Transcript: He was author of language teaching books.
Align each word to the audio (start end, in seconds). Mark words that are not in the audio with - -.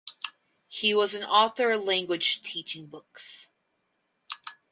He 0.67 0.95
was 0.95 1.15
author 1.21 1.69
of 1.73 1.83
language 1.83 2.41
teaching 2.41 2.87
books. 2.87 3.51